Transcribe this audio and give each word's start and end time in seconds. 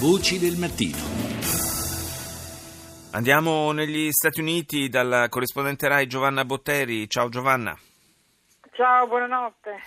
Voci 0.00 0.38
del 0.38 0.56
mattino. 0.56 0.96
Andiamo 3.10 3.72
negli 3.72 4.12
Stati 4.12 4.38
Uniti 4.38 4.88
dalla 4.88 5.28
corrispondente 5.28 5.88
Rai 5.88 6.06
Giovanna 6.06 6.44
Botteri. 6.44 7.08
Ciao 7.10 7.28
Giovanna. 7.28 7.76
Ciao, 8.74 9.08
buonanotte. 9.08 9.82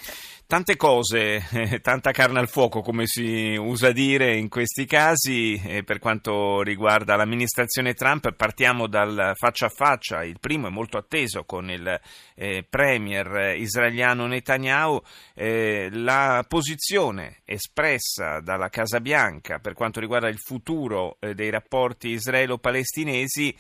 Tante 0.52 0.76
cose, 0.76 1.48
eh, 1.54 1.80
tanta 1.80 2.12
carne 2.12 2.40
al 2.40 2.50
fuoco, 2.50 2.82
come 2.82 3.08
si 3.08 3.56
usa 3.58 3.94
dire 3.94 4.36
in 4.36 4.50
questi 4.50 4.86
casi. 4.86 5.54
Eh, 5.54 5.84
per 5.86 6.00
quanto 6.00 6.62
riguarda 6.62 7.16
l'amministrazione 7.16 7.94
Trump, 7.94 8.34
partiamo 8.34 8.88
dal 8.88 9.32
faccia 9.36 9.68
a 9.68 9.70
faccia. 9.74 10.26
Il 10.26 10.40
primo 10.42 10.68
è 10.68 10.70
molto 10.70 10.98
atteso 10.98 11.46
con 11.46 11.70
il 11.70 11.98
eh, 12.36 12.66
premier 12.70 13.56
israeliano 13.58 14.28
Netanyahu. 14.28 15.02
La 15.36 16.44
posizione 16.46 17.38
espressa 17.46 18.42
dalla 18.42 18.68
Casa 18.68 19.00
Bianca 19.00 19.60
per 19.60 19.74
quanto 19.74 20.02
riguarda 20.02 20.28
il 20.28 20.38
futuro 20.38 21.18
dei 21.34 21.50
rapporti 21.50 22.10
israelo-palestinesi 22.10 23.56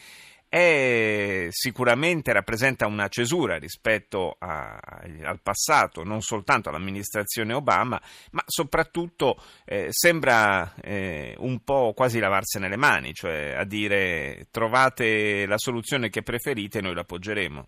è, 0.52 1.48
sicuramente 1.50 2.34
rappresenta 2.34 2.86
una 2.86 3.08
cesura 3.08 3.58
rispetto 3.58 4.36
a, 4.38 4.78
al 5.24 5.40
passato, 5.42 6.04
non 6.04 6.20
soltanto 6.20 6.68
all'amministrazione 6.68 7.54
Obama, 7.54 8.02
ma 8.32 8.44
soprattutto 8.46 9.42
eh, 9.64 9.88
sembra 9.92 10.76
eh, 10.82 11.36
un 11.38 11.64
po' 11.64 11.94
quasi 11.96 12.20
lavarsene 12.20 12.68
le 12.68 12.76
mani, 12.76 13.14
cioè 13.14 13.54
a 13.56 13.64
dire 13.64 14.48
trovate 14.52 15.46
la 15.46 15.58
soluzione 15.58 16.10
che 16.10 16.22
preferite 16.22 16.80
e 16.80 16.82
noi 16.82 16.96
l'appoggeremo. 16.96 17.68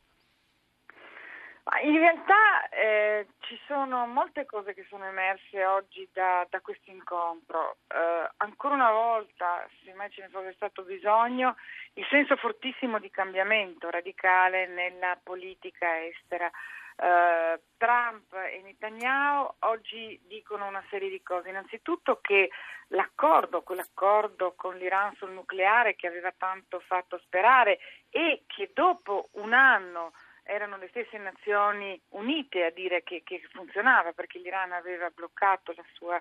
In 1.84 1.98
realtà 1.98 2.68
eh, 2.70 3.28
ci 3.40 3.58
sono 3.68 4.06
molte 4.06 4.46
cose 4.46 4.74
che 4.74 4.86
sono 4.90 5.06
emerse 5.06 5.66
oggi 5.66 6.08
da, 6.12 6.46
da 6.50 6.60
questo 6.60 6.92
incontro. 6.92 7.78
Eh, 7.88 8.30
ancora 8.38 8.76
una 8.76 8.92
volta, 8.92 9.66
se 9.84 9.94
mai 9.94 10.12
ce 10.12 10.24
ne 10.24 10.28
fosse 10.28 10.54
stato 10.54 10.84
bisogno, 10.84 11.56
il 11.94 12.06
senso 12.10 12.36
fortissimo 12.36 13.00
di 13.00 13.10
cambiamento 13.10 13.90
radicale 13.90 14.68
nella 14.68 15.18
politica 15.24 16.04
estera. 16.04 16.52
Uh, 16.96 17.60
Trump 17.76 18.32
e 18.34 18.62
Netanyahu 18.62 19.56
oggi 19.62 20.22
dicono 20.28 20.68
una 20.68 20.84
serie 20.90 21.10
di 21.10 21.24
cose. 21.24 21.50
Innanzitutto 21.50 22.20
che 22.22 22.52
l'accordo, 22.90 23.64
quell'accordo 23.64 24.54
con 24.56 24.76
l'Iran 24.78 25.16
sul 25.16 25.32
nucleare 25.32 25.96
che 25.96 26.06
aveva 26.06 26.32
tanto 26.38 26.80
fatto 26.82 27.18
sperare 27.26 27.80
e 28.12 28.44
che 28.46 28.70
dopo 28.74 29.30
un 29.34 29.54
anno 29.54 30.12
erano 30.44 30.78
le 30.78 30.88
stesse 30.90 31.18
Nazioni 31.18 32.00
Unite 32.10 32.66
a 32.66 32.70
dire 32.70 33.04
che, 33.04 33.22
che 33.24 33.42
funzionava 33.52 34.14
perché 34.14 34.40
l'Iran 34.40 34.72
aveva 34.72 35.10
bloccato 35.10 35.74
la 35.76 35.86
sua 35.94 36.20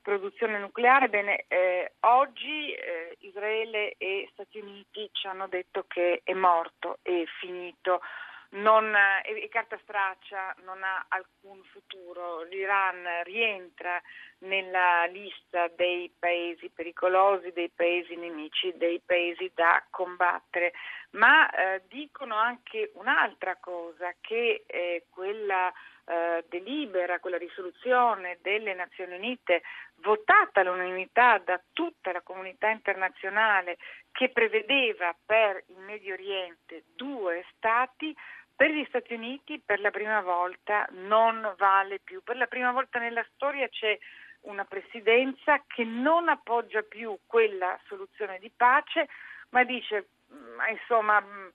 produzione 0.00 0.58
nucleare. 0.58 1.08
Bene, 1.08 1.44
eh, 1.48 1.92
oggi 2.00 2.72
eh, 2.72 3.16
Israele 3.20 3.94
e 3.98 4.28
Stati 4.32 4.58
Uniti 4.58 5.08
ci 5.12 5.26
hanno 5.26 5.48
detto 5.48 5.84
che 5.88 6.20
è 6.22 6.34
morto, 6.34 6.98
è 7.02 7.24
finito 7.40 8.00
non, 8.54 8.94
e 9.24 9.48
carta 9.48 9.78
straccia 9.82 10.54
non 10.64 10.82
ha 10.82 11.06
alcun 11.08 11.62
futuro. 11.64 12.42
L'Iran 12.42 13.22
rientra 13.24 14.00
nella 14.38 15.06
lista 15.06 15.68
dei 15.68 16.12
paesi 16.18 16.70
pericolosi, 16.70 17.52
dei 17.52 17.70
paesi 17.70 18.16
nemici, 18.16 18.76
dei 18.76 19.00
paesi 19.04 19.50
da 19.54 19.84
combattere, 19.90 20.72
ma 21.10 21.50
eh, 21.50 21.82
dicono 21.88 22.36
anche 22.36 22.90
un'altra 22.94 23.56
cosa, 23.56 24.12
che 24.20 24.64
eh, 24.66 25.06
quella 25.10 25.72
eh, 26.06 26.44
delibera, 26.48 27.18
quella 27.18 27.38
risoluzione 27.38 28.38
delle 28.42 28.74
Nazioni 28.74 29.16
Unite 29.16 29.62
votata 29.96 30.60
all'unanimità 30.60 31.38
da 31.38 31.60
tutta 31.72 32.12
la 32.12 32.20
comunità 32.20 32.68
internazionale 32.68 33.78
che 34.12 34.28
prevedeva 34.28 35.16
per 35.24 35.64
il 35.68 35.78
Medio 35.78 36.12
Oriente 36.12 36.84
due 36.94 37.44
stati, 37.56 38.14
per 38.56 38.70
gli 38.70 38.84
Stati 38.88 39.14
Uniti 39.14 39.60
per 39.64 39.80
la 39.80 39.90
prima 39.90 40.20
volta 40.20 40.86
non 40.90 41.54
vale 41.58 41.98
più. 41.98 42.22
Per 42.22 42.36
la 42.36 42.46
prima 42.46 42.72
volta 42.72 42.98
nella 42.98 43.26
storia 43.34 43.68
c'è 43.68 43.98
una 44.42 44.64
presidenza 44.64 45.62
che 45.66 45.84
non 45.84 46.28
appoggia 46.28 46.82
più 46.82 47.18
quella 47.26 47.78
soluzione 47.86 48.38
di 48.38 48.50
pace, 48.54 49.08
ma 49.50 49.64
dice, 49.64 50.08
mm, 50.32 50.60
insomma, 50.70 51.20
mm, 51.20 51.48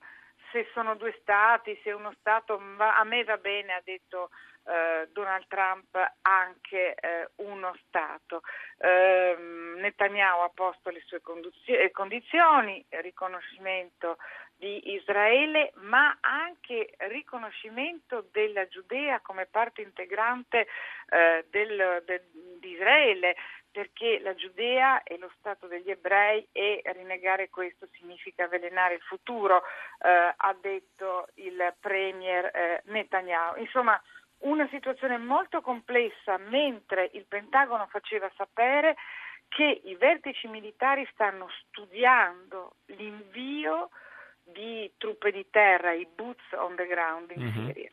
se 0.50 0.68
sono 0.72 0.96
due 0.96 1.16
stati, 1.20 1.78
se 1.82 1.92
uno 1.92 2.12
Stato, 2.18 2.60
a 2.78 3.04
me 3.04 3.24
va 3.24 3.36
bene, 3.36 3.74
ha 3.74 3.82
detto 3.84 4.30
eh, 4.64 5.08
Donald 5.12 5.46
Trump, 5.48 5.96
anche 6.22 6.94
eh, 6.94 7.28
uno 7.36 7.74
Stato. 7.86 8.42
Eh, 8.78 9.36
Netanyahu 9.76 10.42
ha 10.42 10.50
posto 10.54 10.90
le 10.90 11.00
sue 11.06 11.20
condizio- 11.20 11.90
condizioni, 11.92 12.84
riconoscimento 12.88 14.18
di 14.56 14.92
Israele, 14.92 15.72
ma 15.76 16.18
anche 16.20 16.94
riconoscimento 16.98 18.28
della 18.30 18.68
Giudea 18.68 19.20
come 19.20 19.46
parte 19.46 19.80
integrante 19.80 20.66
eh, 21.08 21.46
del, 21.48 22.02
del, 22.04 22.22
di 22.60 22.72
Israele, 22.72 23.36
perché 23.70 24.20
la 24.20 24.34
Giudea 24.34 25.02
è 25.02 25.16
lo 25.16 25.30
Stato 25.38 25.66
degli 25.66 25.90
ebrei 25.90 26.46
e 26.52 26.82
rinnegare 26.94 27.48
questo 27.48 27.88
significa 27.92 28.44
avvelenare 28.44 28.94
il 28.94 29.00
futuro, 29.02 29.62
eh, 30.00 30.34
ha 30.36 30.56
detto 30.60 31.28
il 31.34 31.74
Premier 31.80 32.44
eh, 32.46 32.82
Netanyahu. 32.86 33.60
Insomma, 33.60 34.00
una 34.38 34.66
situazione 34.68 35.18
molto 35.18 35.60
complessa 35.60 36.38
mentre 36.38 37.10
il 37.12 37.26
Pentagono 37.26 37.86
faceva 37.86 38.30
sapere 38.36 38.96
che 39.48 39.80
i 39.84 39.94
vertici 39.96 40.46
militari 40.46 41.06
stanno 41.12 41.48
studiando 41.58 42.76
l'invio 42.86 43.90
di 44.42 44.90
truppe 44.96 45.30
di 45.32 45.46
terra, 45.50 45.92
i 45.92 46.06
boots 46.06 46.52
on 46.52 46.74
the 46.76 46.86
ground 46.86 47.30
in 47.32 47.42
mm-hmm. 47.42 47.66
Siria. 47.66 47.90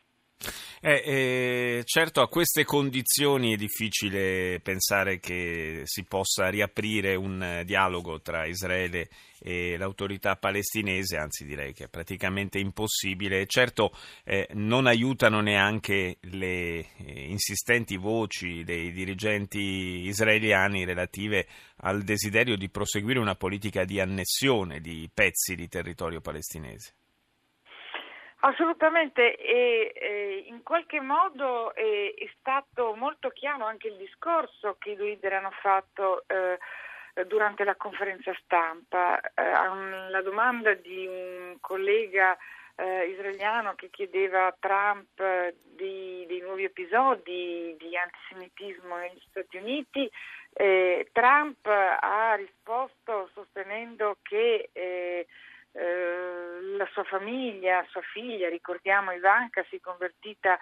Eh, 0.80 1.02
eh, 1.04 1.82
certo, 1.84 2.20
a 2.20 2.28
queste 2.28 2.64
condizioni 2.64 3.52
è 3.52 3.56
difficile 3.56 4.60
pensare 4.60 5.18
che 5.18 5.82
si 5.84 6.04
possa 6.04 6.48
riaprire 6.50 7.16
un 7.16 7.62
dialogo 7.64 8.20
tra 8.20 8.46
Israele 8.46 9.08
e 9.40 9.76
l'autorità 9.76 10.36
palestinese, 10.36 11.16
anzi 11.16 11.44
direi 11.44 11.72
che 11.72 11.84
è 11.84 11.88
praticamente 11.88 12.58
impossibile. 12.60 13.46
Certo, 13.46 13.92
eh, 14.24 14.46
non 14.52 14.86
aiutano 14.86 15.40
neanche 15.40 16.18
le 16.20 16.78
eh, 16.78 16.86
insistenti 17.26 17.96
voci 17.96 18.62
dei 18.62 18.92
dirigenti 18.92 20.06
israeliani 20.06 20.84
relative 20.84 21.46
al 21.78 22.02
desiderio 22.02 22.56
di 22.56 22.68
proseguire 22.68 23.18
una 23.18 23.34
politica 23.34 23.84
di 23.84 23.98
annessione 23.98 24.80
di 24.80 25.10
pezzi 25.12 25.56
di 25.56 25.68
territorio 25.68 26.20
palestinese. 26.20 26.97
Assolutamente 28.40 29.34
e, 29.36 29.92
e 29.94 30.44
in 30.46 30.62
qualche 30.62 31.00
modo 31.00 31.74
è, 31.74 32.14
è, 32.14 32.30
stato 32.38 32.94
molto 32.94 33.30
chiaro 33.30 33.64
anche 33.64 33.88
il 33.88 33.96
discorso 33.96 34.76
che 34.78 34.90
i 34.90 34.96
leader 34.96 35.32
hanno 35.32 35.50
fatto 35.60 36.22
eh, 36.28 36.56
durante 37.26 37.64
la 37.64 37.74
conferenza 37.74 38.32
stampa. 38.44 39.18
Eh, 39.18 39.42
alla 39.42 40.22
domanda 40.22 40.72
di 40.74 41.04
un 41.04 41.56
collega 41.60 42.38
eh, 42.76 43.08
israeliano 43.08 43.74
che 43.74 43.90
chiedeva 43.90 44.46
a 44.46 44.56
Trump 44.56 45.20
di, 45.74 46.24
dei 46.28 46.40
nuovi 46.40 46.62
episodi 46.62 47.74
di 47.76 47.96
antisemitismo 47.96 48.98
negli 48.98 49.20
Stati 49.30 49.56
Uniti, 49.56 50.08
eh, 50.52 51.08
Trump 51.10 51.66
ha 51.66 52.34
risposto 52.36 53.30
sostenendo 53.34 54.18
che 54.22 54.70
eh, 55.72 56.76
la 56.76 56.88
sua 56.92 57.04
famiglia, 57.04 57.84
sua 57.90 58.02
figlia, 58.02 58.48
ricordiamo 58.48 59.12
Ivanka, 59.12 59.64
si 59.68 59.76
è 59.76 59.80
convertita 59.80 60.58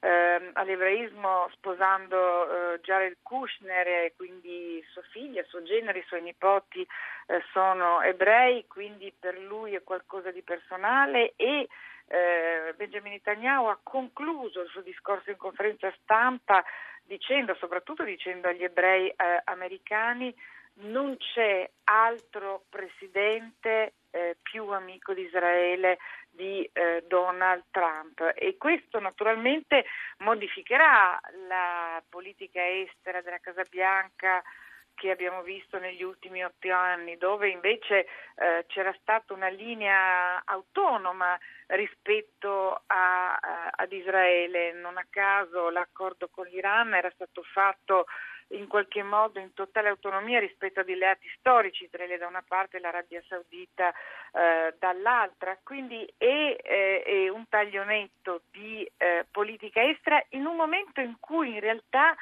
eh, 0.00 0.50
all'ebraismo 0.54 1.48
sposando 1.52 2.72
eh, 2.74 2.80
Jared 2.80 3.18
Kushner 3.22 4.12
quindi 4.16 4.82
sua 4.90 5.02
figlia, 5.10 5.44
suo 5.44 5.62
genere, 5.62 5.98
i 5.98 6.04
suoi 6.06 6.22
nipoti 6.22 6.86
eh, 7.26 7.42
sono 7.52 8.00
ebrei, 8.02 8.66
quindi 8.66 9.12
per 9.18 9.38
lui 9.38 9.74
è 9.74 9.82
qualcosa 9.82 10.30
di 10.30 10.42
personale 10.42 11.34
e 11.36 11.68
eh, 12.06 12.74
Benjamin 12.76 13.12
Netanyahu 13.12 13.66
ha 13.66 13.78
concluso 13.82 14.62
il 14.62 14.68
suo 14.68 14.80
discorso 14.80 15.30
in 15.30 15.36
conferenza 15.36 15.92
stampa 16.02 16.64
dicendo, 17.04 17.54
soprattutto 17.54 18.02
dicendo 18.02 18.48
agli 18.48 18.64
ebrei 18.64 19.08
eh, 19.08 19.14
americani, 19.44 20.34
non 20.82 21.16
c'è 21.18 21.68
altro 21.84 22.64
presidente 22.68 23.94
eh, 24.10 24.36
più 24.42 24.68
amico 24.68 25.14
di 25.14 25.22
Israele 25.22 25.98
di 26.30 26.68
eh, 26.72 27.04
Donald 27.06 27.64
Trump 27.70 28.32
e 28.34 28.56
questo 28.56 29.00
naturalmente 29.00 29.84
modificherà 30.18 31.20
la 31.48 32.02
politica 32.08 32.66
estera 32.66 33.20
della 33.20 33.38
Casa 33.38 33.64
Bianca 33.68 34.42
che 35.00 35.10
abbiamo 35.10 35.40
visto 35.40 35.78
negli 35.78 36.02
ultimi 36.02 36.44
otto 36.44 36.70
anni, 36.70 37.16
dove 37.16 37.48
invece 37.48 38.06
eh, 38.34 38.66
c'era 38.66 38.94
stata 39.00 39.32
una 39.32 39.48
linea 39.48 40.44
autonoma 40.44 41.38
rispetto 41.68 42.82
a, 42.86 43.34
a, 43.34 43.70
ad 43.76 43.92
Israele. 43.92 44.72
Non 44.74 44.98
a 44.98 45.06
caso 45.08 45.70
l'accordo 45.70 46.28
con 46.28 46.46
l'Iran 46.46 46.92
era 46.92 47.10
stato 47.14 47.42
fatto 47.42 48.04
in 48.50 48.66
qualche 48.66 49.02
modo 49.02 49.38
in 49.38 49.52
totale 49.54 49.88
autonomia 49.88 50.40
rispetto 50.40 50.80
a 50.80 50.82
alleati 50.82 51.28
storici, 51.38 51.84
Israele 51.84 52.18
da 52.18 52.26
una 52.26 52.44
parte 52.46 52.76
e 52.76 52.80
l'Arabia 52.80 53.22
Saudita 53.28 53.92
eh, 54.32 54.74
dall'altra, 54.78 55.58
quindi 55.62 56.04
è, 56.16 56.56
eh, 56.62 57.02
è, 57.02 57.28
un 57.28 57.48
taglio 57.48 57.84
netto 57.84 58.42
di 58.50 58.88
eh, 58.96 59.26
politica 59.30 59.82
estera 59.82 60.22
in 60.30 60.46
un 60.46 60.56
momento 60.56 61.00
in 61.00 61.16
cui 61.20 61.54
in 61.54 61.60
realtà 61.60 62.14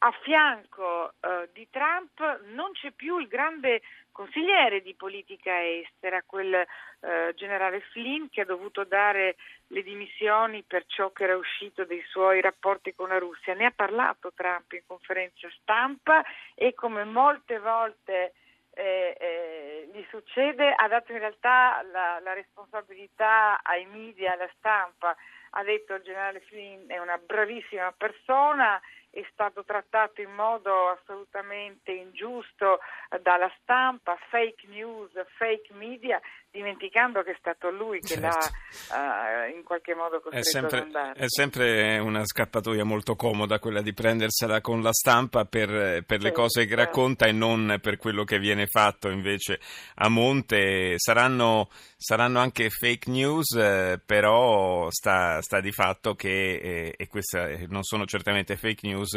a 0.00 0.12
fianco 0.22 1.14
eh, 1.20 1.48
di 1.52 1.68
Trump 1.70 2.42
non 2.52 2.72
c'è 2.72 2.92
più 2.92 3.18
il 3.18 3.26
grande 3.26 3.82
consigliere 4.18 4.82
di 4.82 4.96
politica 4.96 5.64
estera, 5.64 6.24
quel 6.26 6.52
eh, 6.52 7.32
generale 7.36 7.80
Flynn 7.92 8.26
che 8.28 8.40
ha 8.40 8.44
dovuto 8.44 8.82
dare 8.82 9.36
le 9.68 9.82
dimissioni 9.84 10.64
per 10.64 10.86
ciò 10.86 11.12
che 11.12 11.22
era 11.22 11.36
uscito 11.36 11.84
dei 11.84 12.02
suoi 12.08 12.40
rapporti 12.40 12.96
con 12.96 13.10
la 13.10 13.18
Russia. 13.18 13.54
Ne 13.54 13.66
ha 13.66 13.70
parlato 13.70 14.32
Trump 14.34 14.72
in 14.72 14.82
conferenza 14.84 15.48
stampa 15.60 16.24
e 16.56 16.74
come 16.74 17.04
molte 17.04 17.60
volte 17.60 18.32
eh, 18.74 19.16
eh, 19.20 19.88
gli 19.92 20.04
succede 20.10 20.74
ha 20.74 20.88
dato 20.88 21.12
in 21.12 21.18
realtà 21.18 21.80
la, 21.92 22.18
la 22.18 22.32
responsabilità 22.32 23.60
ai 23.62 23.86
media, 23.86 24.32
alla 24.32 24.50
stampa. 24.56 25.14
Ha 25.50 25.62
detto 25.62 25.94
il 25.94 26.02
generale 26.02 26.40
Flynn 26.40 26.88
è 26.88 26.98
una 26.98 27.18
bravissima 27.18 27.92
persona 27.92 28.80
è 29.10 29.26
stato 29.32 29.64
trattato 29.64 30.20
in 30.20 30.30
modo 30.32 30.88
assolutamente 30.88 31.92
ingiusto 31.92 32.80
dalla 33.22 33.50
stampa, 33.62 34.16
fake 34.28 34.66
news, 34.68 35.10
fake 35.36 35.72
media, 35.74 36.20
dimenticando 36.58 37.22
che 37.22 37.30
è 37.30 37.36
stato 37.38 37.70
lui 37.70 38.00
che 38.00 38.14
certo. 38.14 38.50
l'ha 38.90 39.46
uh, 39.46 39.56
in 39.56 39.62
qualche 39.62 39.94
modo 39.94 40.20
costretto 40.20 40.36
è 40.36 40.42
sempre, 40.42 40.78
ad 40.78 40.82
andare. 40.84 41.12
È 41.12 41.26
sempre 41.28 41.98
una 41.98 42.24
scappatoia 42.24 42.84
molto 42.84 43.14
comoda 43.14 43.60
quella 43.60 43.80
di 43.80 43.94
prendersela 43.94 44.60
con 44.60 44.82
la 44.82 44.92
stampa 44.92 45.44
per, 45.44 46.02
per 46.04 46.20
le 46.20 46.28
sì, 46.28 46.34
cose 46.34 46.62
che 46.62 46.74
certo. 46.74 46.84
racconta 46.84 47.26
e 47.26 47.32
non 47.32 47.78
per 47.80 47.96
quello 47.96 48.24
che 48.24 48.38
viene 48.38 48.66
fatto 48.66 49.08
invece 49.08 49.60
a 49.96 50.08
monte. 50.08 50.94
Saranno, 50.96 51.68
saranno 51.96 52.40
anche 52.40 52.70
fake 52.70 53.08
news, 53.08 53.54
eh, 53.54 54.00
però 54.04 54.90
sta, 54.90 55.40
sta, 55.40 55.60
di 55.60 55.72
fatto 55.72 56.14
che, 56.14 56.56
eh, 56.56 56.94
e 56.96 57.06
queste 57.06 57.66
non 57.68 57.84
sono 57.84 58.04
certamente 58.04 58.56
fake 58.56 58.86
news, 58.86 59.12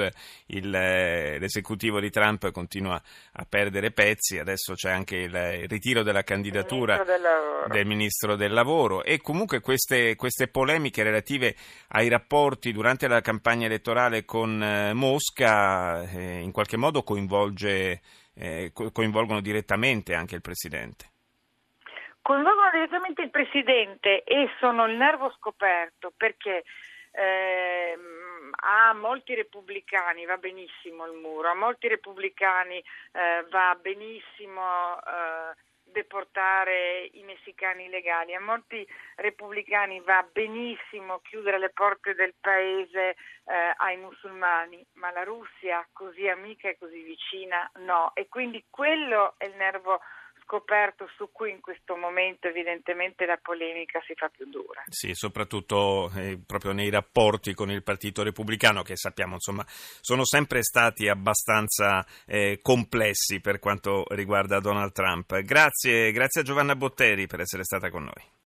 il, 0.47 0.73
eh, 0.73 1.39
l'esecutivo 1.39 1.99
di 1.99 2.11
Trump 2.11 2.51
continua 2.51 3.01
a 3.33 3.45
perdere 3.49 3.91
pezzi, 3.91 4.37
adesso 4.37 4.73
c'è 4.73 4.91
anche 4.91 5.15
il, 5.15 5.33
il 5.33 5.67
ritiro 5.67 6.03
della 6.03 6.23
candidatura 6.23 6.99
del 7.67 7.85
ministro 7.85 8.35
del 8.35 8.53
lavoro 8.53 9.03
e 9.03 9.21
comunque 9.21 9.59
queste, 9.59 10.15
queste, 10.15 10.47
polemiche 10.47 11.03
relative 11.03 11.55
ai 11.89 12.09
rapporti 12.09 12.71
durante 12.71 13.07
la 13.07 13.21
campagna 13.21 13.65
elettorale 13.65 14.25
con 14.25 14.61
eh, 14.61 14.93
Mosca 14.93 16.01
eh, 16.03 16.39
in 16.39 16.51
qualche 16.51 16.77
modo 16.77 17.03
eh, 17.03 18.71
coinvolgono 18.73 19.41
direttamente 19.41 20.13
anche 20.13 20.35
il 20.35 20.41
Presidente. 20.41 21.09
Coinvolgono 22.21 22.69
direttamente 22.71 23.21
il 23.21 23.29
Presidente 23.29 24.23
e 24.23 24.49
sono 24.59 24.85
il 24.85 24.95
nervo 24.95 25.33
scoperto 25.37 26.11
perché 26.15 26.63
eh, 27.11 27.97
a 28.63 28.93
molti 28.93 29.33
repubblicani 29.35 30.25
va 30.25 30.37
benissimo 30.37 31.05
il 31.05 31.17
muro, 31.19 31.49
a 31.49 31.55
molti 31.55 31.87
repubblicani 31.87 32.77
eh, 32.77 33.45
va 33.49 33.77
benissimo 33.81 34.97
eh, 34.97 35.55
deportare 35.91 37.09
i 37.13 37.23
messicani 37.23 37.85
illegali. 37.85 38.33
A 38.33 38.39
molti 38.39 38.87
repubblicani 39.15 40.01
va 40.01 40.27
benissimo 40.31 41.19
chiudere 41.19 41.59
le 41.59 41.69
porte 41.69 42.13
del 42.15 42.33
paese 42.39 43.09
eh, 43.09 43.73
ai 43.77 43.97
musulmani, 43.97 44.85
ma 44.93 45.11
la 45.11 45.23
Russia 45.23 45.87
così 45.91 46.27
amica 46.27 46.69
e 46.69 46.77
così 46.77 47.01
vicina 47.01 47.69
no. 47.75 48.11
E 48.15 48.27
quindi 48.27 48.65
quello 48.69 49.35
è 49.37 49.45
il 49.45 49.55
nervo 49.55 50.01
scoperto 50.51 51.07
su 51.15 51.29
cui 51.31 51.51
in 51.51 51.61
questo 51.61 51.95
momento 51.95 52.47
evidentemente 52.47 53.25
la 53.25 53.39
polemica 53.41 54.01
si 54.05 54.13
fa 54.15 54.27
più 54.27 54.49
dura. 54.49 54.83
Sì, 54.89 55.13
soprattutto 55.13 56.11
eh, 56.13 56.37
proprio 56.45 56.73
nei 56.73 56.89
rapporti 56.89 57.53
con 57.53 57.71
il 57.71 57.83
Partito 57.83 58.21
Repubblicano 58.21 58.81
che 58.81 58.97
sappiamo 58.97 59.35
insomma 59.35 59.63
sono 59.67 60.25
sempre 60.25 60.61
stati 60.61 61.07
abbastanza 61.07 62.05
eh, 62.25 62.59
complessi 62.61 63.39
per 63.39 63.59
quanto 63.59 64.03
riguarda 64.09 64.59
Donald 64.59 64.91
Trump. 64.91 65.39
Grazie, 65.39 66.11
grazie 66.11 66.41
a 66.41 66.43
Giovanna 66.43 66.75
Botteri 66.75 67.27
per 67.27 67.39
essere 67.39 67.63
stata 67.63 67.89
con 67.89 68.03
noi. 68.03 68.39